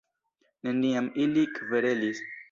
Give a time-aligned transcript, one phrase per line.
[0.67, 2.23] Neniam ili kverelis.